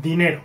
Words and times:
Dinero, 0.00 0.40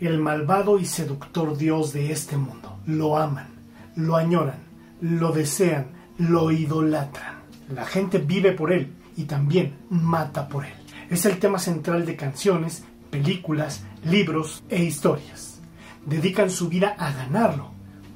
el 0.00 0.18
malvado 0.20 0.78
y 0.78 0.84
seductor 0.84 1.56
Dios 1.56 1.92
de 1.92 2.12
este 2.12 2.36
mundo. 2.36 2.78
Lo 2.86 3.18
aman, 3.18 3.48
lo 3.96 4.14
añoran, 4.14 4.58
lo 5.00 5.32
desean, 5.32 5.88
lo 6.18 6.52
idolatran. 6.52 7.36
La 7.68 7.84
gente 7.84 8.18
vive 8.18 8.52
por 8.52 8.72
él 8.72 8.92
y 9.16 9.24
también 9.24 9.76
mata 9.90 10.48
por 10.48 10.64
él. 10.64 10.74
Es 11.10 11.26
el 11.26 11.38
tema 11.38 11.58
central 11.58 12.06
de 12.06 12.14
canciones, 12.14 12.84
películas, 13.10 13.82
libros 14.04 14.62
e 14.68 14.84
historias. 14.84 15.60
Dedican 16.04 16.50
su 16.50 16.68
vida 16.68 16.94
a 16.96 17.10
ganarlo 17.10 17.72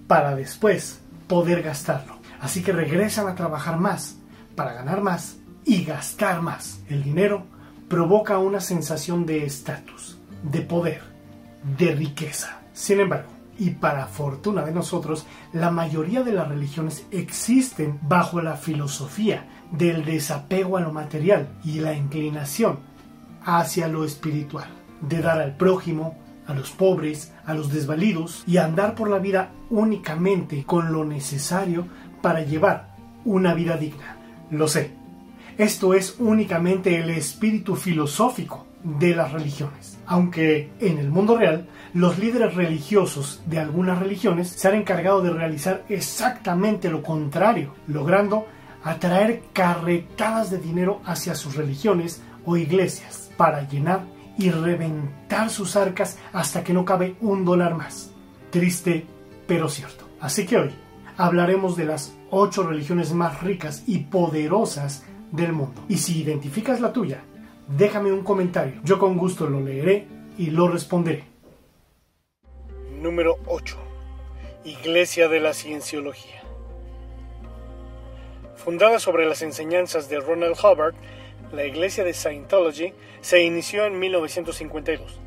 para 0.07 0.37
después 0.37 1.01
poder 1.27 1.63
gastarlo. 1.63 2.19
Así 2.41 2.63
que 2.63 2.73
regresan 2.73 3.27
a 3.27 3.35
trabajar 3.35 3.77
más 3.77 4.19
para 4.55 4.73
ganar 4.73 5.01
más 5.01 5.39
y 5.65 5.85
gastar 5.85 6.43
más. 6.43 6.81
El 6.89 7.03
dinero 7.03 7.45
provoca 7.89 8.39
una 8.39 8.61
sensación 8.61 9.27
de 9.27 9.45
estatus 9.45 10.20
de 10.43 10.61
poder, 10.61 11.03
de 11.79 11.95
riqueza. 11.95 12.61
Sin 12.73 13.01
embargo, 13.01 13.29
y 13.59 13.71
para 13.71 14.07
fortuna 14.07 14.63
de 14.63 14.73
nosotros, 14.73 15.27
la 15.53 15.71
mayoría 15.71 16.23
de 16.23 16.33
las 16.33 16.49
religiones 16.49 17.07
existen 17.11 17.99
bajo 18.03 18.41
la 18.41 18.57
filosofía 18.57 19.47
del 19.71 20.05
desapego 20.05 20.79
a 20.79 20.81
lo 20.81 20.93
material 20.93 21.49
y 21.63 21.81
la 21.81 21.95
inclinación 21.95 22.79
hacia 23.45 23.87
lo 23.87 24.05
espiritual, 24.05 24.69
de 25.03 25.21
dar 25.21 25.41
al 25.41 25.57
prójimo, 25.57 26.17
a 26.47 26.55
los 26.55 26.71
pobres, 26.71 27.33
a 27.45 27.53
los 27.53 27.71
desvalidos 27.71 28.45
y 28.47 28.57
andar 28.57 28.95
por 28.95 29.11
la 29.11 29.19
vida 29.19 29.53
únicamente 29.69 30.65
con 30.65 30.91
lo 30.93 31.05
necesario 31.05 31.87
para 32.23 32.43
llevar 32.43 32.97
una 33.27 33.53
vida 33.53 33.77
digna. 33.77 34.17
Lo 34.51 34.69
sé, 34.69 34.93
esto 35.59 35.93
es 35.93 36.17
únicamente 36.19 36.97
el 36.97 37.11
espíritu 37.11 37.77
filosófico 37.77 38.70
de 38.83 39.15
las 39.15 39.33
religiones. 39.33 39.99
Aunque 40.07 40.71
en 40.81 40.99
el 40.99 41.11
mundo 41.11 41.37
real, 41.37 41.69
los 41.93 42.19
líderes 42.19 42.55
religiosos 42.55 43.43
de 43.47 43.59
algunas 43.59 43.99
religiones 43.99 44.49
se 44.49 44.69
han 44.69 44.75
encargado 44.75 45.21
de 45.23 45.31
realizar 45.31 45.85
exactamente 45.89 46.91
lo 46.91 47.03
contrario, 47.03 47.75
logrando 47.87 48.47
atraer 48.83 49.43
carretadas 49.53 50.51
de 50.51 50.59
dinero 50.59 51.01
hacia 51.05 51.35
sus 51.35 51.57
religiones 51.57 52.23
o 52.45 52.57
iglesias 52.57 53.31
para 53.37 53.69
llenar 53.69 54.01
y 54.39 54.51
reventar 54.51 55.51
sus 55.51 55.77
arcas 55.77 56.19
hasta 56.33 56.65
que 56.65 56.73
no 56.73 56.85
cabe 56.85 57.17
un 57.21 57.45
dólar 57.45 57.75
más. 57.75 58.11
Triste, 58.51 59.07
pero 59.47 59.69
cierto. 59.69 60.09
Así 60.21 60.47
que 60.47 60.57
hoy 60.57 60.71
hablaremos 61.17 61.77
de 61.77 61.85
las 61.85 62.15
ocho 62.31 62.63
religiones 62.63 63.13
más 63.13 63.43
ricas 63.43 63.83
y 63.87 63.99
poderosas 63.99 65.05
del 65.31 65.53
mundo. 65.53 65.85
Y 65.89 65.99
si 65.99 66.21
identificas 66.21 66.81
la 66.81 66.93
tuya, 66.93 67.23
déjame 67.77 68.13
un 68.13 68.23
comentario. 68.23 68.81
Yo 68.85 68.99
con 68.99 69.17
gusto 69.17 69.47
lo 69.47 69.61
leeré 69.61 70.07
y 70.39 70.51
lo 70.51 70.69
responderé. 70.69 71.25
Número 73.01 73.39
8. 73.47 73.77
Iglesia 74.65 75.29
de 75.29 75.41
la 75.41 75.55
Cienciología. 75.55 76.43
Fundada 78.57 78.99
sobre 78.99 79.27
las 79.27 79.41
enseñanzas 79.41 80.11
de 80.11 80.21
Ronald 80.21 80.57
Hubbard, 80.63 80.95
la 81.53 81.65
Iglesia 81.65 82.05
de 82.05 82.13
Scientology 82.13 82.93
se 83.23 83.43
inició 83.43 83.87
en 83.87 83.99
1952. 83.99 85.19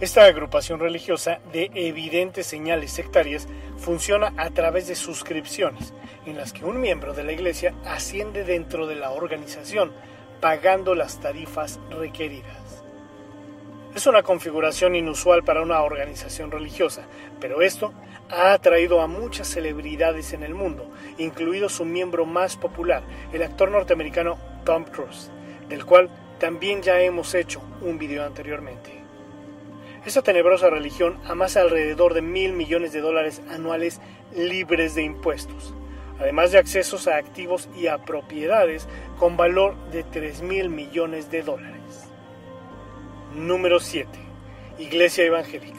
Esta 0.00 0.24
agrupación 0.24 0.80
religiosa 0.80 1.40
de 1.52 1.70
evidentes 1.74 2.46
señales 2.46 2.92
sectarias 2.92 3.46
funciona 3.76 4.32
a 4.36 4.50
través 4.50 4.86
de 4.86 4.94
suscripciones, 4.94 5.92
en 6.24 6.36
las 6.36 6.52
que 6.52 6.64
un 6.64 6.80
miembro 6.80 7.12
de 7.12 7.24
la 7.24 7.32
Iglesia 7.32 7.74
asciende 7.84 8.44
dentro 8.44 8.86
de 8.86 8.94
la 8.94 9.10
organización 9.10 9.92
pagando 10.40 10.94
las 10.94 11.20
tarifas 11.20 11.80
requeridas. 11.90 12.84
Es 13.94 14.06
una 14.06 14.22
configuración 14.22 14.94
inusual 14.94 15.42
para 15.42 15.62
una 15.62 15.82
organización 15.82 16.50
religiosa, 16.50 17.06
pero 17.40 17.62
esto 17.62 17.92
ha 18.30 18.52
atraído 18.52 19.00
a 19.00 19.06
muchas 19.06 19.48
celebridades 19.48 20.32
en 20.32 20.42
el 20.42 20.54
mundo, 20.54 20.90
incluido 21.16 21.68
su 21.68 21.84
miembro 21.84 22.26
más 22.26 22.56
popular, 22.56 23.02
el 23.32 23.42
actor 23.42 23.70
norteamericano 23.70 24.38
Tom 24.64 24.84
Cruise, 24.84 25.30
del 25.68 25.84
cual 25.84 26.10
también 26.38 26.82
ya 26.82 27.00
hemos 27.00 27.34
hecho 27.34 27.60
un 27.80 27.98
video 27.98 28.24
anteriormente. 28.24 29.02
Esta 30.04 30.22
tenebrosa 30.22 30.70
religión 30.70 31.18
amasa 31.26 31.60
alrededor 31.60 32.14
de 32.14 32.22
mil 32.22 32.52
millones 32.52 32.92
de 32.92 33.00
dólares 33.00 33.42
anuales 33.50 34.00
libres 34.36 34.94
de 34.94 35.02
impuestos, 35.02 35.74
además 36.20 36.52
de 36.52 36.58
accesos 36.58 37.08
a 37.08 37.16
activos 37.16 37.68
y 37.76 37.86
a 37.86 37.98
propiedades 37.98 38.88
con 39.18 39.36
valor 39.36 39.76
de 39.90 40.04
3 40.04 40.42
mil 40.42 40.68
millones 40.68 41.30
de 41.30 41.42
dólares. 41.42 41.78
Número 43.34 43.80
7. 43.80 44.08
Iglesia 44.78 45.24
Evangélica. 45.24 45.78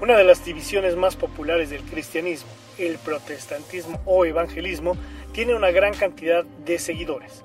Una 0.00 0.16
de 0.16 0.24
las 0.24 0.44
divisiones 0.44 0.96
más 0.96 1.16
populares 1.16 1.70
del 1.70 1.82
cristianismo, 1.82 2.50
el 2.78 2.96
protestantismo 2.98 4.00
o 4.06 4.24
evangelismo, 4.24 4.96
tiene 5.32 5.54
una 5.54 5.70
gran 5.70 5.94
cantidad 5.94 6.44
de 6.44 6.78
seguidores. 6.78 7.44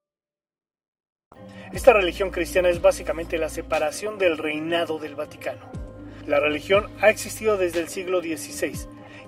Esta 1.73 1.93
religión 1.93 2.31
cristiana 2.31 2.67
es 2.67 2.81
básicamente 2.81 3.37
la 3.37 3.47
separación 3.47 4.17
del 4.17 4.37
reinado 4.37 4.99
del 4.99 5.15
Vaticano. 5.15 5.71
La 6.27 6.41
religión 6.41 6.89
ha 6.99 7.09
existido 7.09 7.55
desde 7.55 7.79
el 7.79 7.87
siglo 7.87 8.19
XVI 8.19 8.73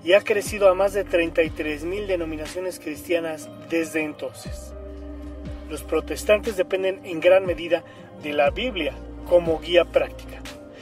y 0.03 0.11
ha 0.11 0.21
crecido 0.21 0.67
a 0.67 0.73
más 0.73 0.91
de 0.91 1.05
33.000 1.05 2.05
denominaciones 2.05 2.81
cristianas 2.81 3.49
desde 3.69 4.03
entonces. 4.03 4.73
Los 5.69 5.83
protestantes 5.83 6.57
dependen 6.57 6.99
en 7.05 7.21
gran 7.21 7.45
medida 7.45 7.81
de 8.21 8.33
la 8.33 8.49
Biblia 8.49 8.93
como 9.25 9.61
guía 9.61 9.85
práctica. 9.85 10.41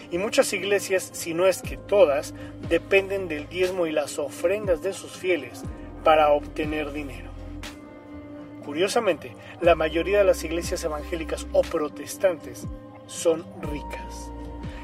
Y 0.09 0.17
muchas 0.17 0.51
iglesias, 0.53 1.11
si 1.13 1.35
no 1.35 1.45
es 1.45 1.61
que 1.61 1.77
todas, 1.77 2.33
dependen 2.69 3.27
del 3.27 3.47
diezmo 3.47 3.85
y 3.85 3.91
las 3.91 4.17
ofrendas 4.17 4.81
de 4.81 4.93
sus 4.93 5.11
fieles 5.11 5.61
para 6.03 6.29
obtener 6.31 6.91
dinero. 6.91 7.30
Curiosamente, 8.65 9.35
la 9.59 9.75
mayoría 9.75 10.19
de 10.19 10.23
las 10.23 10.43
iglesias 10.43 10.83
evangélicas 10.83 11.47
o 11.51 11.61
protestantes 11.61 12.67
son 13.07 13.45
ricas 13.61 14.31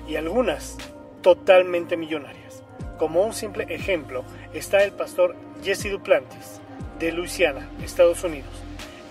y 0.07 0.15
algunas 0.15 0.77
totalmente 1.21 1.97
millonarias. 1.97 2.63
Como 2.97 3.21
un 3.21 3.33
simple 3.33 3.65
ejemplo 3.69 4.23
está 4.53 4.83
el 4.83 4.93
pastor 4.93 5.35
Jesse 5.63 5.91
Duplantis 5.91 6.59
de 6.99 7.11
Luisiana, 7.11 7.69
Estados 7.83 8.23
Unidos, 8.23 8.49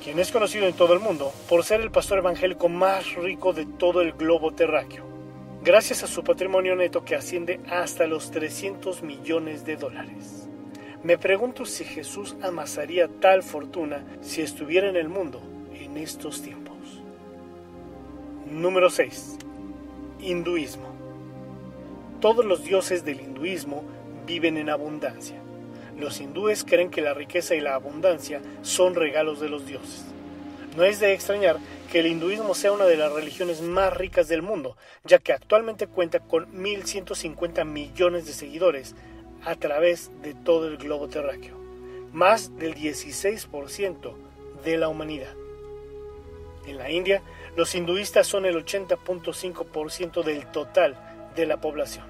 quien 0.03 0.19
es 0.19 0.33
conocido 0.33 0.67
en 0.67 0.75
todo 0.75 0.93
el 0.93 1.01
mundo 1.01 1.33
por 1.49 1.65
ser 1.65 1.81
el 1.81 1.93
pastor 1.93 2.19
evangélico 2.19 2.69
más 2.69 3.15
rico 3.15 3.53
de 3.53 3.67
todo 3.67 4.01
el 4.01 4.13
globo 4.13 4.53
terráqueo, 4.53 5.05
gracias 5.63 6.03
a 6.03 6.09
su 6.09 6.25
patrimonio 6.25 6.75
neto 6.75 7.05
que 7.05 7.15
asciende 7.15 7.61
hasta 7.71 8.07
los 8.07 8.33
300 8.33 9.03
millones 9.03 9.65
de 9.65 9.77
dólares. 9.77 10.46
Me 11.03 11.19
pregunto 11.19 11.67
si 11.67 11.85
Jesús 11.85 12.37
amasaría 12.43 13.09
tal 13.21 13.43
fortuna 13.43 14.05
si 14.23 14.43
estuviera 14.43 14.89
en 14.89 14.97
el 14.97 15.09
mundo 15.09 15.41
en 15.73 15.97
estos 15.99 16.43
tiempos. 16.43 16.77
Número 18.51 18.91
6. 18.91 19.37
Hinduismo. 20.21 20.89
Todos 22.21 22.45
los 22.45 22.65
dioses 22.65 23.05
del 23.05 23.21
hinduismo 23.21 23.85
viven 24.27 24.57
en 24.57 24.71
abundancia. 24.71 25.37
Los 25.99 26.21
hindúes 26.21 26.65
creen 26.65 26.91
que 26.91 27.03
la 27.03 27.15
riqueza 27.15 27.55
y 27.55 27.61
la 27.61 27.75
abundancia 27.75 28.41
son 28.63 28.95
regalos 28.95 29.41
de 29.41 29.49
los 29.49 29.67
dioses. 29.67 30.05
No 30.77 30.85
es 30.85 31.01
de 31.01 31.13
extrañar 31.13 31.59
que 31.91 32.01
el 32.01 32.07
hinduismo 32.07 32.55
sea 32.55 32.73
una 32.73 32.85
de 32.85 32.97
las 32.97 33.13
religiones 33.13 33.63
más 33.63 33.97
ricas 33.97 34.29
del 34.29 34.43
mundo, 34.43 34.77
ya 35.05 35.19
que 35.19 35.33
actualmente 35.33 35.87
cuenta 35.87 36.21
con 36.21 36.53
1.150 36.53 37.65
millones 37.65 38.27
de 38.27 38.33
seguidores 38.33 38.95
a 39.47 39.55
través 39.55 40.11
de 40.23 40.35
todo 40.35 40.67
el 40.67 40.77
globo 40.77 41.09
terráqueo, 41.09 41.57
más 42.13 42.57
del 42.59 42.75
16% 42.75 44.13
de 44.65 44.77
la 44.77 44.89
humanidad. 44.89 45.33
En 46.67 46.79
la 46.79 46.91
India, 46.91 47.23
los 47.57 47.75
hinduistas 47.77 48.27
son 48.27 48.45
el 48.45 48.57
80.5% 48.57 50.25
del 50.25 50.47
total 50.51 50.97
de 51.37 51.47
la 51.47 51.61
población. 51.61 52.05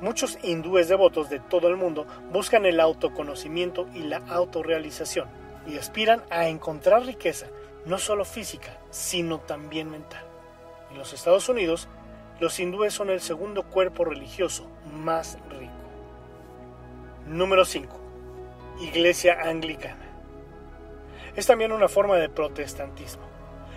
Muchos 0.00 0.36
hindúes 0.42 0.88
devotos 0.88 1.30
de 1.30 1.38
todo 1.38 1.68
el 1.68 1.76
mundo 1.76 2.06
buscan 2.32 2.66
el 2.66 2.80
autoconocimiento 2.80 3.88
y 3.94 4.02
la 4.02 4.18
autorrealización 4.28 5.28
y 5.66 5.78
aspiran 5.78 6.24
a 6.28 6.48
encontrar 6.48 7.06
riqueza 7.06 7.46
no 7.84 7.98
solo 7.98 8.24
física, 8.24 8.76
sino 8.90 9.38
también 9.38 9.90
mental. 9.90 10.24
En 10.90 10.98
los 10.98 11.12
Estados 11.12 11.48
Unidos, 11.48 11.88
los 12.40 12.58
hindúes 12.58 12.94
son 12.94 13.10
el 13.10 13.20
segundo 13.20 13.62
cuerpo 13.62 14.04
religioso 14.04 14.66
más 14.92 15.38
rico. 15.50 15.77
Número 17.28 17.66
5. 17.66 17.94
Iglesia 18.80 19.38
Anglicana. 19.42 20.08
Es 21.36 21.46
también 21.46 21.72
una 21.72 21.86
forma 21.86 22.16
de 22.16 22.30
protestantismo. 22.30 23.22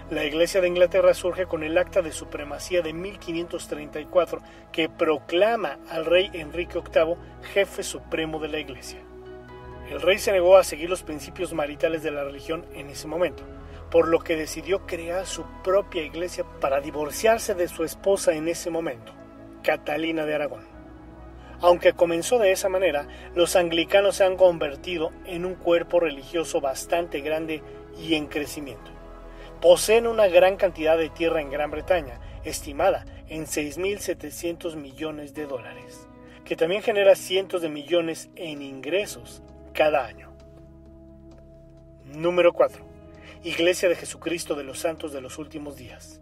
La 0.09 0.23
Iglesia 0.23 0.61
de 0.61 0.69
Inglaterra 0.69 1.13
surge 1.13 1.47
con 1.47 1.61
el 1.61 1.77
Acta 1.77 2.01
de 2.01 2.13
Supremacía 2.13 2.81
de 2.81 2.93
1534 2.93 4.41
que 4.71 4.87
proclama 4.87 5.79
al 5.89 6.05
rey 6.05 6.29
Enrique 6.31 6.79
VIII 6.79 7.17
jefe 7.53 7.83
supremo 7.83 8.39
de 8.39 8.47
la 8.47 8.59
Iglesia. 8.59 8.99
El 9.89 10.01
rey 10.01 10.17
se 10.17 10.31
negó 10.31 10.55
a 10.55 10.63
seguir 10.63 10.89
los 10.89 11.03
principios 11.03 11.53
maritales 11.53 12.03
de 12.03 12.11
la 12.11 12.23
religión 12.23 12.65
en 12.73 12.89
ese 12.89 13.09
momento, 13.09 13.43
por 13.89 14.07
lo 14.07 14.19
que 14.19 14.37
decidió 14.37 14.85
crear 14.85 15.25
su 15.25 15.43
propia 15.61 16.03
iglesia 16.03 16.45
para 16.61 16.79
divorciarse 16.79 17.53
de 17.53 17.67
su 17.67 17.83
esposa 17.83 18.31
en 18.31 18.47
ese 18.47 18.69
momento, 18.69 19.11
Catalina 19.61 20.25
de 20.25 20.35
Aragón. 20.35 20.70
Aunque 21.61 21.93
comenzó 21.93 22.39
de 22.39 22.51
esa 22.51 22.69
manera, 22.69 23.07
los 23.35 23.55
anglicanos 23.55 24.17
se 24.17 24.23
han 24.23 24.35
convertido 24.35 25.11
en 25.25 25.45
un 25.45 25.55
cuerpo 25.55 25.99
religioso 25.99 26.59
bastante 26.59 27.21
grande 27.21 27.61
y 27.97 28.15
en 28.15 28.27
crecimiento 28.27 28.91
poseen 29.61 30.07
una 30.07 30.27
gran 30.27 30.57
cantidad 30.57 30.97
de 30.97 31.09
tierra 31.09 31.39
en 31.39 31.51
Gran 31.51 31.69
Bretaña, 31.69 32.19
estimada 32.43 33.05
en 33.29 33.45
6.700 33.45 34.75
millones 34.75 35.35
de 35.35 35.45
dólares, 35.45 36.07
que 36.43 36.55
también 36.55 36.81
genera 36.81 37.15
cientos 37.15 37.61
de 37.61 37.69
millones 37.69 38.29
en 38.35 38.63
ingresos 38.63 39.43
cada 39.73 40.05
año. 40.05 40.33
Número 42.05 42.53
4. 42.53 42.83
Iglesia 43.43 43.87
de 43.87 43.95
Jesucristo 43.95 44.55
de 44.55 44.63
los 44.63 44.79
Santos 44.79 45.13
de 45.13 45.21
los 45.21 45.37
Últimos 45.37 45.77
Días. 45.77 46.19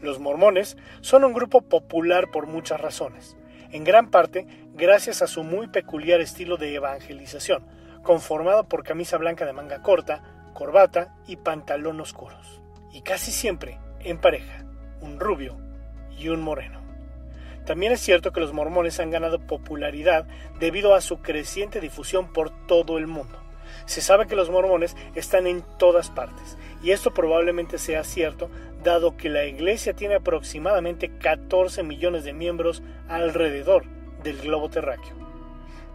Los 0.00 0.20
mormones 0.20 0.76
son 1.00 1.24
un 1.24 1.32
grupo 1.32 1.62
popular 1.62 2.30
por 2.30 2.46
muchas 2.46 2.80
razones, 2.80 3.36
en 3.72 3.84
gran 3.84 4.10
parte 4.10 4.46
gracias 4.74 5.22
a 5.22 5.26
su 5.26 5.42
muy 5.42 5.66
peculiar 5.66 6.20
estilo 6.20 6.56
de 6.56 6.74
evangelización, 6.74 7.66
conformado 8.02 8.68
por 8.68 8.84
camisa 8.84 9.16
blanca 9.16 9.46
de 9.46 9.52
manga 9.52 9.82
corta, 9.82 10.22
corbata 10.52 11.14
y 11.26 11.36
pantalón 11.36 12.00
oscuros. 12.00 12.60
Y 12.92 13.02
casi 13.02 13.32
siempre 13.32 13.78
en 14.00 14.18
pareja, 14.18 14.64
un 15.00 15.18
rubio 15.18 15.56
y 16.16 16.28
un 16.28 16.42
moreno. 16.42 16.80
También 17.64 17.92
es 17.92 18.00
cierto 18.00 18.32
que 18.32 18.40
los 18.40 18.52
mormones 18.52 19.00
han 19.00 19.10
ganado 19.10 19.38
popularidad 19.38 20.26
debido 20.58 20.94
a 20.94 21.00
su 21.00 21.22
creciente 21.22 21.80
difusión 21.80 22.32
por 22.32 22.50
todo 22.66 22.98
el 22.98 23.06
mundo. 23.06 23.41
Se 23.86 24.00
sabe 24.00 24.26
que 24.26 24.36
los 24.36 24.50
mormones 24.50 24.96
están 25.14 25.46
en 25.46 25.62
todas 25.78 26.10
partes, 26.10 26.56
y 26.82 26.90
esto 26.90 27.12
probablemente 27.12 27.78
sea 27.78 28.04
cierto, 28.04 28.50
dado 28.82 29.16
que 29.16 29.28
la 29.28 29.44
iglesia 29.44 29.94
tiene 29.94 30.16
aproximadamente 30.16 31.10
14 31.18 31.82
millones 31.82 32.24
de 32.24 32.32
miembros 32.32 32.82
alrededor 33.08 33.84
del 34.22 34.38
globo 34.38 34.68
terráqueo. 34.68 35.22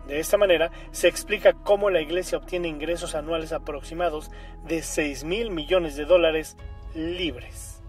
De 0.08 0.20
esta 0.20 0.38
manera 0.38 0.72
se 0.92 1.10
explica 1.10 1.54
cómo 1.54 1.90
la 1.90 2.00
Iglesia 2.00 2.38
obtiene 2.38 2.70
ingresos 2.70 3.14
anuales 3.14 3.52
aproximados 3.52 4.32
de 4.66 4.82
6 4.82 5.26
mil 5.26 5.52
millones 5.52 5.98
de 5.98 6.06
dólares 6.06 6.56
libres. 6.96 7.82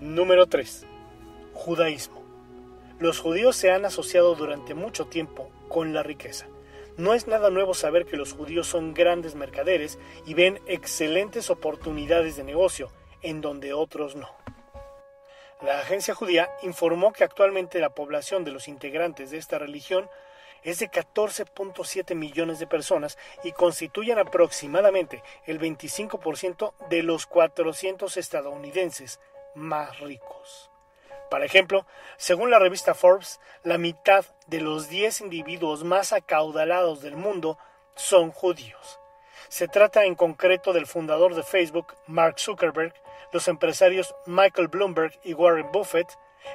Número 0.00 0.46
3. 0.46 0.86
Judaísmo. 1.52 2.22
Los 2.98 3.18
judíos 3.18 3.56
se 3.56 3.72
han 3.72 3.84
asociado 3.84 4.34
durante 4.34 4.74
mucho 4.74 5.06
tiempo 5.06 5.50
con 5.68 5.92
la 5.92 6.02
riqueza. 6.02 6.46
No 6.96 7.12
es 7.12 7.26
nada 7.26 7.50
nuevo 7.50 7.74
saber 7.74 8.06
que 8.06 8.16
los 8.16 8.32
judíos 8.32 8.68
son 8.68 8.94
grandes 8.94 9.34
mercaderes 9.34 9.98
y 10.26 10.34
ven 10.34 10.60
excelentes 10.66 11.50
oportunidades 11.50 12.36
de 12.36 12.44
negocio 12.44 12.92
en 13.20 13.40
donde 13.40 13.72
otros 13.72 14.14
no. 14.14 14.30
La 15.60 15.80
agencia 15.80 16.14
judía 16.14 16.50
informó 16.62 17.12
que 17.12 17.24
actualmente 17.24 17.80
la 17.80 17.94
población 17.94 18.44
de 18.44 18.52
los 18.52 18.68
integrantes 18.68 19.32
de 19.32 19.38
esta 19.38 19.58
religión 19.58 20.08
es 20.62 20.78
de 20.78 20.88
14.7 20.88 22.14
millones 22.14 22.60
de 22.60 22.68
personas 22.68 23.18
y 23.42 23.50
constituyen 23.50 24.18
aproximadamente 24.18 25.22
el 25.46 25.58
25% 25.58 26.74
de 26.90 27.02
los 27.02 27.26
400 27.26 28.16
estadounidenses 28.16 29.18
más 29.56 29.98
ricos. 29.98 30.70
Por 31.34 31.42
ejemplo, 31.42 31.84
según 32.16 32.52
la 32.52 32.60
revista 32.60 32.94
Forbes, 32.94 33.40
la 33.64 33.76
mitad 33.76 34.24
de 34.46 34.60
los 34.60 34.88
10 34.88 35.22
individuos 35.22 35.82
más 35.82 36.12
acaudalados 36.12 37.02
del 37.02 37.16
mundo 37.16 37.58
son 37.96 38.30
judíos. 38.30 39.00
Se 39.48 39.66
trata 39.66 40.04
en 40.04 40.14
concreto 40.14 40.72
del 40.72 40.86
fundador 40.86 41.34
de 41.34 41.42
Facebook, 41.42 41.96
Mark 42.06 42.38
Zuckerberg, 42.38 42.94
los 43.32 43.48
empresarios 43.48 44.14
Michael 44.26 44.68
Bloomberg 44.68 45.18
y 45.24 45.34
Warren 45.34 45.72
Buffett, 45.72 46.06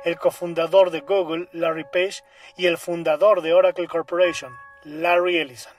el 0.06 0.18
cofundador 0.18 0.92
de 0.92 1.02
Google, 1.02 1.50
Larry 1.52 1.84
Page, 1.84 2.24
y 2.56 2.68
el 2.68 2.78
fundador 2.78 3.42
de 3.42 3.54
Oracle 3.54 3.90
Corporation, 3.90 4.56
Larry 4.86 5.40
Ellison. 5.40 5.79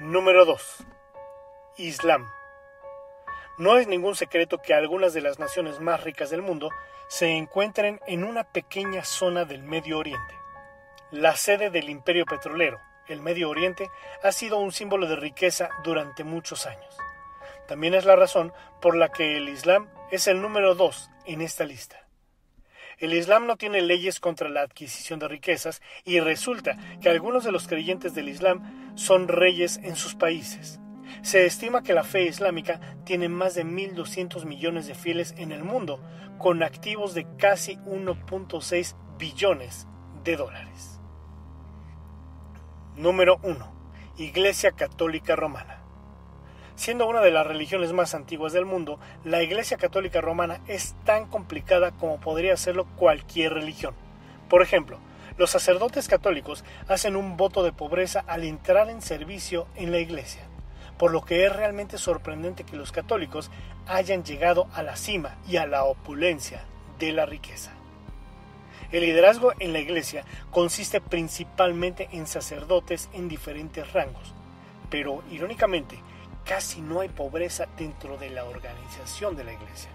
Número 0.00 0.44
2. 0.44 0.86
Islam. 1.78 2.30
No 3.58 3.76
es 3.76 3.88
ningún 3.88 4.14
secreto 4.14 4.58
que 4.58 4.74
algunas 4.74 5.12
de 5.12 5.20
las 5.20 5.38
naciones 5.38 5.80
más 5.80 6.04
ricas 6.04 6.30
del 6.30 6.42
mundo 6.42 6.70
se 7.08 7.30
encuentren 7.30 8.00
en 8.06 8.22
una 8.22 8.44
pequeña 8.44 9.02
zona 9.04 9.44
del 9.44 9.62
Medio 9.62 9.98
Oriente. 9.98 10.34
La 11.10 11.34
sede 11.36 11.70
del 11.70 11.88
imperio 11.88 12.26
petrolero, 12.26 12.80
el 13.08 13.20
Medio 13.20 13.48
Oriente, 13.50 13.90
ha 14.22 14.30
sido 14.30 14.58
un 14.58 14.72
símbolo 14.72 15.08
de 15.08 15.16
riqueza 15.16 15.70
durante 15.82 16.22
muchos 16.22 16.66
años. 16.66 16.96
También 17.66 17.94
es 17.94 18.04
la 18.04 18.16
razón 18.16 18.52
por 18.80 18.94
la 18.94 19.10
que 19.10 19.36
el 19.36 19.48
Islam 19.48 19.88
es 20.10 20.28
el 20.28 20.40
número 20.40 20.74
2 20.74 21.10
en 21.26 21.40
esta 21.40 21.64
lista. 21.64 22.07
El 22.98 23.14
Islam 23.14 23.46
no 23.46 23.56
tiene 23.56 23.80
leyes 23.80 24.18
contra 24.18 24.48
la 24.48 24.62
adquisición 24.62 25.20
de 25.20 25.28
riquezas 25.28 25.80
y 26.04 26.18
resulta 26.18 26.76
que 27.00 27.08
algunos 27.08 27.44
de 27.44 27.52
los 27.52 27.68
creyentes 27.68 28.12
del 28.14 28.28
Islam 28.28 28.92
son 28.96 29.28
reyes 29.28 29.78
en 29.84 29.94
sus 29.94 30.16
países. 30.16 30.80
Se 31.22 31.46
estima 31.46 31.84
que 31.84 31.94
la 31.94 32.02
fe 32.02 32.24
islámica 32.24 32.80
tiene 33.04 33.28
más 33.28 33.54
de 33.54 33.64
1.200 33.64 34.44
millones 34.46 34.88
de 34.88 34.96
fieles 34.96 35.32
en 35.38 35.52
el 35.52 35.62
mundo, 35.62 36.02
con 36.38 36.62
activos 36.64 37.14
de 37.14 37.26
casi 37.36 37.76
1.6 37.78 38.96
billones 39.16 39.86
de 40.24 40.36
dólares. 40.36 41.00
Número 42.96 43.38
1. 43.44 43.78
Iglesia 44.18 44.72
Católica 44.72 45.36
Romana. 45.36 45.77
Siendo 46.78 47.08
una 47.08 47.20
de 47.22 47.32
las 47.32 47.44
religiones 47.44 47.92
más 47.92 48.14
antiguas 48.14 48.52
del 48.52 48.64
mundo, 48.64 49.00
la 49.24 49.42
Iglesia 49.42 49.78
Católica 49.78 50.20
Romana 50.20 50.60
es 50.68 50.94
tan 51.04 51.26
complicada 51.26 51.90
como 51.90 52.20
podría 52.20 52.56
serlo 52.56 52.86
cualquier 52.94 53.54
religión. 53.54 53.96
Por 54.48 54.62
ejemplo, 54.62 55.00
los 55.36 55.50
sacerdotes 55.50 56.06
católicos 56.06 56.62
hacen 56.86 57.16
un 57.16 57.36
voto 57.36 57.64
de 57.64 57.72
pobreza 57.72 58.22
al 58.28 58.44
entrar 58.44 58.90
en 58.90 59.02
servicio 59.02 59.66
en 59.74 59.90
la 59.90 59.98
iglesia, 59.98 60.42
por 60.98 61.10
lo 61.10 61.24
que 61.24 61.44
es 61.44 61.52
realmente 61.52 61.98
sorprendente 61.98 62.62
que 62.62 62.76
los 62.76 62.92
católicos 62.92 63.50
hayan 63.88 64.22
llegado 64.22 64.68
a 64.72 64.84
la 64.84 64.94
cima 64.94 65.36
y 65.48 65.56
a 65.56 65.66
la 65.66 65.82
opulencia 65.82 66.62
de 67.00 67.10
la 67.10 67.26
riqueza. 67.26 67.72
El 68.92 69.00
liderazgo 69.00 69.52
en 69.58 69.72
la 69.72 69.80
iglesia 69.80 70.24
consiste 70.52 71.00
principalmente 71.00 72.08
en 72.12 72.28
sacerdotes 72.28 73.10
en 73.14 73.28
diferentes 73.28 73.92
rangos, 73.92 74.32
pero 74.90 75.24
irónicamente 75.28 75.98
casi 76.48 76.80
no 76.80 77.00
hay 77.00 77.10
pobreza 77.10 77.66
dentro 77.76 78.16
de 78.16 78.30
la 78.30 78.44
organización 78.44 79.36
de 79.36 79.44
la 79.44 79.52
iglesia. 79.52 79.90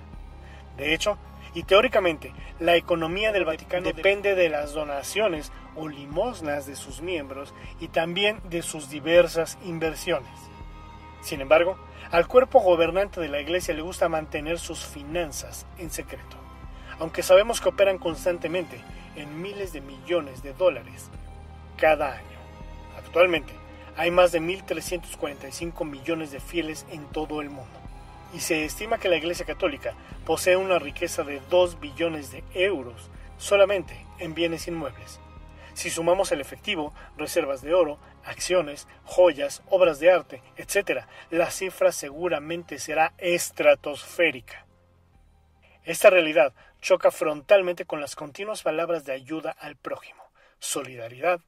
De 0.78 0.94
hecho, 0.94 1.18
y 1.56 1.64
teóricamente, 1.64 2.32
la 2.60 2.76
economía 2.76 3.32
del 3.32 3.46
Vaticano 3.46 3.86
depende 3.86 4.36
de 4.36 4.50
las 4.50 4.74
donaciones 4.74 5.52
o 5.76 5.88
limosnas 5.88 6.68
de 6.68 6.76
sus 6.76 7.02
miembros 7.02 7.54
y 7.80 7.88
también 7.88 8.40
de 8.50 8.62
sus 8.62 8.90
diversas 8.90 9.58
inversiones. 9.66 10.30
Sin 11.22 11.42
embargo, 11.42 11.78
al 12.12 12.28
cuerpo 12.28 12.60
gobernante 12.60 13.20
de 13.20 13.30
la 13.30 13.42
Iglesia 13.42 13.74
le 13.74 13.82
gusta 13.82 14.08
mantener 14.08 14.60
sus 14.60 14.86
finanzas 14.86 15.66
en 15.80 15.90
secreto, 15.90 16.38
aunque 17.00 17.24
sabemos 17.24 17.62
que 17.62 17.70
operan 17.70 17.98
constantemente 17.98 18.80
en 19.16 19.42
miles 19.42 19.74
de 19.74 19.82
millones 19.82 20.44
de 20.44 20.54
dólares 20.54 21.10
cada 21.78 22.14
año. 22.14 22.40
Actualmente, 22.98 23.63
hay 23.96 24.12
más 24.12 24.32
de 24.32 24.42
1.345 24.42 25.86
millones 25.86 26.32
de 26.32 26.40
fieles 26.40 26.86
en 26.92 27.06
todo 27.06 27.42
el 27.42 27.50
mundo 27.50 27.84
y 28.34 28.40
se 28.40 28.66
estima 28.66 28.98
que 28.98 29.10
la 29.10 29.18
Iglesia 29.18 29.46
Católica 29.46 29.94
posee 30.26 30.58
una 30.58 30.80
riqueza 30.80 31.24
de 31.24 31.40
2 31.50 31.80
billones 31.80 32.32
de 32.32 32.44
euros 32.54 33.10
solamente 33.38 34.06
en 34.20 34.34
bienes 34.34 34.68
inmuebles. 34.68 35.20
Si 35.74 35.90
sumamos 35.90 36.32
el 36.32 36.42
efectivo, 36.42 36.94
reservas 37.18 37.62
de 37.62 37.74
oro, 37.74 38.00
acciones, 38.26 38.88
joyas, 39.06 39.62
obras 39.70 40.00
de 40.00 40.12
arte, 40.12 40.42
etc., 40.58 41.06
la 41.30 41.52
cifra 41.52 41.92
seguramente 41.92 42.80
será 42.80 43.14
estratosférica. 43.18 44.66
Esta 45.84 46.10
realidad 46.10 46.54
choca 46.82 47.12
frontalmente 47.12 47.86
con 47.86 48.02
las 48.02 48.16
continuas 48.16 48.64
palabras 48.64 49.06
de 49.06 49.14
ayuda 49.14 49.52
al 49.52 49.76
prójimo, 49.76 50.24
solidaridad, 50.60 51.42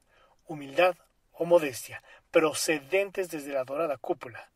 humildad 0.46 0.96
o 1.32 1.44
modestia, 1.44 2.02
procedentes 2.36 3.30
desde 3.30 3.54
la 3.54 3.64
dorada 3.64 3.96
cúpula 3.96 4.50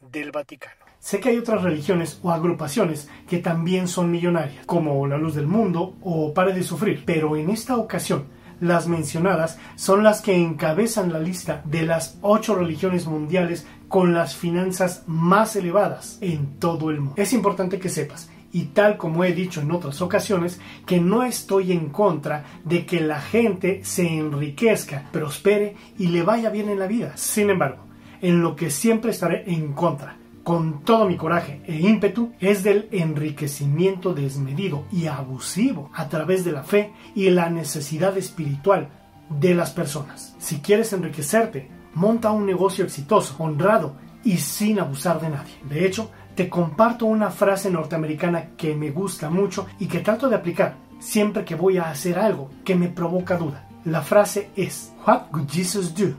del 0.00 0.30
Vaticano. 0.30 0.84
Sé 1.00 1.18
que 1.18 1.30
hay 1.30 1.38
otras 1.38 1.60
religiones 1.60 2.20
o 2.22 2.30
agrupaciones 2.30 3.08
que 3.28 3.38
también 3.38 3.88
son 3.88 4.12
millonarias, 4.12 4.64
como 4.64 5.04
la 5.08 5.18
Luz 5.18 5.34
del 5.34 5.48
Mundo 5.48 5.96
o 6.02 6.32
Pare 6.32 6.52
de 6.52 6.62
Sufrir, 6.62 7.02
pero 7.04 7.34
en 7.36 7.50
esta 7.50 7.76
ocasión 7.78 8.26
las 8.60 8.86
mencionadas 8.86 9.58
son 9.74 10.04
las 10.04 10.20
que 10.20 10.36
encabezan 10.36 11.12
la 11.12 11.18
lista 11.18 11.62
de 11.64 11.82
las 11.82 12.16
ocho 12.22 12.54
religiones 12.54 13.06
mundiales 13.06 13.66
con 13.88 14.14
las 14.14 14.36
finanzas 14.36 15.02
más 15.08 15.56
elevadas 15.56 16.16
en 16.20 16.60
todo 16.60 16.90
el 16.90 17.00
mundo. 17.00 17.20
Es 17.20 17.32
importante 17.32 17.80
que 17.80 17.88
sepas, 17.88 18.30
y 18.52 18.64
tal 18.66 18.96
como 18.96 19.24
he 19.24 19.32
dicho 19.32 19.60
en 19.60 19.70
otras 19.70 20.00
ocasiones, 20.02 20.60
que 20.86 21.00
no 21.00 21.22
estoy 21.22 21.72
en 21.72 21.90
contra 21.90 22.44
de 22.64 22.84
que 22.86 23.00
la 23.00 23.20
gente 23.20 23.80
se 23.84 24.06
enriquezca, 24.06 25.08
prospere 25.12 25.76
y 25.98 26.08
le 26.08 26.22
vaya 26.22 26.50
bien 26.50 26.68
en 26.68 26.78
la 26.78 26.86
vida. 26.86 27.16
Sin 27.16 27.50
embargo, 27.50 27.84
en 28.20 28.42
lo 28.42 28.56
que 28.56 28.70
siempre 28.70 29.12
estaré 29.12 29.44
en 29.46 29.72
contra 29.72 30.16
con 30.42 30.82
todo 30.82 31.06
mi 31.06 31.16
coraje 31.16 31.62
e 31.66 31.76
ímpetu 31.76 32.32
es 32.40 32.62
del 32.62 32.88
enriquecimiento 32.92 34.14
desmedido 34.14 34.84
y 34.90 35.06
abusivo 35.06 35.90
a 35.94 36.08
través 36.08 36.44
de 36.44 36.52
la 36.52 36.62
fe 36.62 36.92
y 37.14 37.30
la 37.30 37.50
necesidad 37.50 38.16
espiritual 38.16 38.88
de 39.28 39.54
las 39.54 39.70
personas. 39.70 40.34
Si 40.38 40.60
quieres 40.60 40.92
enriquecerte, 40.92 41.70
monta 41.94 42.32
un 42.32 42.46
negocio 42.46 42.84
exitoso, 42.84 43.36
honrado 43.38 43.96
y 44.24 44.38
sin 44.38 44.80
abusar 44.80 45.20
de 45.20 45.30
nadie. 45.30 45.54
De 45.68 45.86
hecho, 45.86 46.10
te 46.34 46.48
comparto 46.48 47.06
una 47.06 47.30
frase 47.30 47.70
norteamericana 47.70 48.50
que 48.56 48.74
me 48.74 48.90
gusta 48.90 49.30
mucho 49.30 49.66
y 49.78 49.86
que 49.86 50.00
trato 50.00 50.28
de 50.28 50.36
aplicar 50.36 50.76
siempre 50.98 51.44
que 51.44 51.54
voy 51.54 51.78
a 51.78 51.90
hacer 51.90 52.18
algo 52.18 52.50
que 52.64 52.74
me 52.74 52.88
provoca 52.88 53.36
duda. 53.36 53.68
La 53.84 54.02
frase 54.02 54.50
es 54.56 54.92
What 55.06 55.32
would 55.32 55.48
Jesus 55.48 55.94
do? 55.94 56.14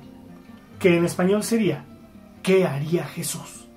Que 0.79 0.97
en 0.97 1.05
español 1.05 1.43
sería 1.43 1.85
¿Qué 2.43 2.65
haría 2.65 3.05
Jesús? 3.05 3.67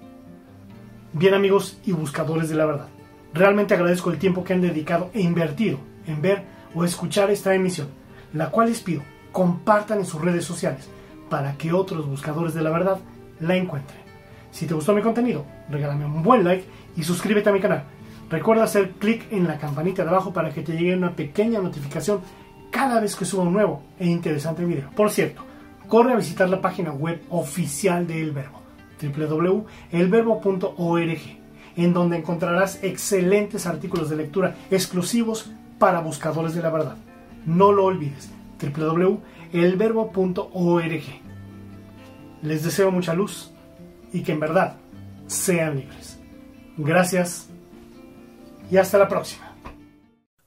Bien 1.13 1.35
amigos 1.35 1.79
y 1.85 1.93
buscadores 1.93 2.49
de 2.49 2.55
la 2.55 2.65
verdad, 2.65 2.89
realmente 3.35 3.75
agradezco 3.75 4.11
el 4.11 4.19
tiempo 4.19 4.43
que 4.43 4.55
han 4.55 4.63
dedicado 4.63 5.11
e 5.13 5.21
invertido 5.21 5.79
en 6.07 6.23
ver 6.23 6.45
o 6.75 6.83
escuchar 6.85 7.31
esta 7.31 7.55
emisión, 7.55 7.89
la 8.33 8.51
cual 8.51 8.69
les 8.69 8.81
pido 8.81 9.03
compartan 9.33 9.99
en 9.99 10.07
sus 10.07 10.23
redes 10.23 10.45
sociales 10.45 10.89
para 11.29 11.59
que 11.59 11.73
otros 11.73 12.07
buscadores 12.09 12.55
de 12.55 12.63
la 12.63 12.71
verdad 12.71 13.01
la 13.41 13.57
encuentren. 13.57 14.04
Si 14.55 14.67
te 14.67 14.75
gustó 14.75 14.95
mi 14.95 15.03
contenido, 15.03 15.45
regálame 15.69 16.05
un 16.05 16.23
buen 16.23 16.45
like 16.45 16.65
y 16.97 17.03
suscríbete 17.03 17.51
a 17.51 17.53
mi 17.53 17.59
canal. 17.59 17.83
Recuerda 18.31 18.63
hacer 18.63 18.93
clic 18.93 19.27
en 19.33 19.49
la 19.49 19.59
campanita 19.59 20.05
de 20.05 20.11
abajo 20.11 20.33
para 20.33 20.51
que 20.51 20.63
te 20.63 20.75
llegue 20.75 20.97
una 20.97 21.17
pequeña 21.17 21.59
notificación 21.59 22.21
cada 22.71 23.01
vez 23.01 23.17
que 23.17 23.25
suba 23.25 23.43
un 23.43 23.53
nuevo 23.53 23.83
e 23.99 24.07
interesante 24.07 24.65
video. 24.65 24.91
Por 24.95 25.11
cierto, 25.11 25.43
corre 25.89 26.13
a 26.13 26.17
visitar 26.17 26.49
la 26.49 26.61
página 26.61 26.93
web 26.93 27.21
oficial 27.31 28.07
de 28.07 28.23
El 28.23 28.31
Verbo 28.31 28.63
www.elverbo.org, 29.03 31.19
en 31.75 31.93
donde 31.93 32.17
encontrarás 32.17 32.79
excelentes 32.85 33.67
artículos 33.67 34.09
de 34.09 34.15
lectura 34.15 34.55
exclusivos 34.71 35.51
para 35.81 35.99
buscadores 35.99 36.55
de 36.55 36.63
la 36.63 36.71
verdad. 36.71 36.95
No 37.45 37.73
lo 37.73 37.87
olvides, 37.87 38.31
www.elverbo.org. 38.63 41.03
Les 42.43 42.63
deseo 42.63 42.93
mucha 42.93 43.15
luz 43.15 43.51
y 44.15 44.23
que 44.23 44.33
en 44.33 44.41
verdad 44.41 44.77
sean 45.27 45.77
libres. 45.77 46.19
Gracias 46.79 47.49
y 48.71 48.77
hasta 48.79 48.97
la 48.97 49.09
próxima. 49.09 49.44